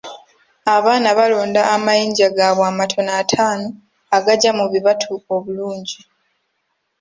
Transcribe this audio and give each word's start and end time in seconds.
Abaana 0.75 1.09
balonda 1.19 1.61
amayinja 1.75 2.27
gaabwe 2.37 2.65
amatono 2.71 3.11
ataano 3.21 3.67
agagya 4.17 4.51
mu 4.59 4.65
bibatu 4.73 5.11
obulungi. 5.35 5.99